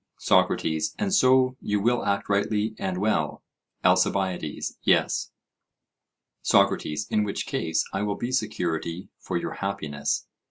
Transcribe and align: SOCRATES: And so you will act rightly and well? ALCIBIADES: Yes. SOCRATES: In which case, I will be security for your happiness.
SOCRATES: 0.17 0.95
And 0.97 1.13
so 1.13 1.57
you 1.61 1.79
will 1.79 2.03
act 2.03 2.27
rightly 2.27 2.73
and 2.79 2.97
well? 2.97 3.43
ALCIBIADES: 3.85 4.79
Yes. 4.81 5.29
SOCRATES: 6.41 7.05
In 7.11 7.23
which 7.23 7.45
case, 7.45 7.83
I 7.93 8.01
will 8.01 8.15
be 8.17 8.31
security 8.31 9.09
for 9.19 9.37
your 9.37 9.53
happiness. 9.53 10.25